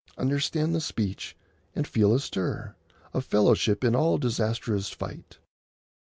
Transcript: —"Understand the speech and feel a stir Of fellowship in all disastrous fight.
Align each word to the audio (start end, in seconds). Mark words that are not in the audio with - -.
—"Understand 0.27 0.73
the 0.73 0.81
speech 0.81 1.37
and 1.75 1.85
feel 1.87 2.11
a 2.15 2.19
stir 2.19 2.73
Of 3.13 3.23
fellowship 3.23 3.83
in 3.83 3.95
all 3.95 4.17
disastrous 4.17 4.89
fight. 4.89 5.37